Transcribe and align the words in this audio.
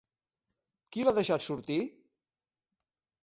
Qui 0.95 1.03
l'ha 1.07 1.13
deixat 1.19 1.45
sortir? 1.49 1.79